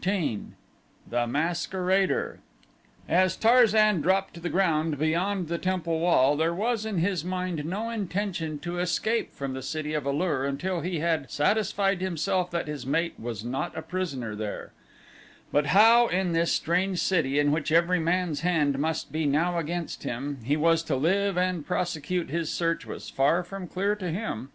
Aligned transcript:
13 0.00 0.54
The 1.10 1.26
Masquerader 1.26 2.38
As 3.10 3.36
Tarzan 3.36 4.00
dropped 4.00 4.32
to 4.32 4.40
the 4.40 4.48
ground 4.48 4.98
beyond 4.98 5.48
the 5.48 5.58
temple 5.58 6.00
wall 6.00 6.34
there 6.34 6.54
was 6.54 6.86
in 6.86 6.96
his 6.96 7.26
mind 7.26 7.66
no 7.66 7.90
intention 7.90 8.58
to 8.60 8.78
escape 8.78 9.34
from 9.34 9.52
the 9.52 9.60
City 9.60 9.92
of 9.92 10.06
A 10.06 10.10
lur 10.10 10.46
until 10.46 10.80
he 10.80 11.00
had 11.00 11.30
satisfied 11.30 12.00
himself 12.00 12.50
that 12.52 12.68
his 12.68 12.86
mate 12.86 13.20
was 13.20 13.44
not 13.44 13.76
a 13.76 13.82
prisoner 13.82 14.34
there, 14.34 14.72
but 15.52 15.66
how, 15.66 16.06
in 16.06 16.32
this 16.32 16.50
strange 16.52 16.98
city 16.98 17.38
in 17.38 17.52
which 17.52 17.70
every 17.70 18.00
man's 18.00 18.40
hand 18.40 18.78
must 18.78 19.12
be 19.12 19.26
now 19.26 19.58
against 19.58 20.04
him, 20.04 20.38
he 20.42 20.56
was 20.56 20.82
to 20.84 20.96
live 20.96 21.36
and 21.36 21.66
prosecute 21.66 22.30
his 22.30 22.50
search 22.50 22.86
was 22.86 23.10
far 23.10 23.42
from 23.44 23.68
clear 23.68 23.94
to 23.94 24.10
him. 24.10 24.48